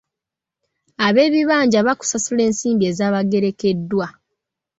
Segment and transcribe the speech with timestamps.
[1.07, 4.07] Ab'ebibanja baakusasula ensimbi ezaabagerekeddwa.